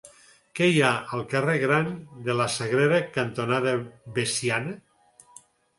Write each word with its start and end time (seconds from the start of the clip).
Què 0.59 0.69
hi 0.69 0.79
ha 0.85 0.93
al 1.17 1.21
carrer 1.33 1.57
Gran 1.65 1.91
de 2.31 2.39
la 2.41 2.49
Sagrera 2.55 3.05
cantonada 3.19 3.79
Veciana? 4.19 4.79